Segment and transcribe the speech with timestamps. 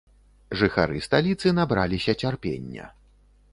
[0.61, 2.91] Жыхары сталіцы набраліся цярпення.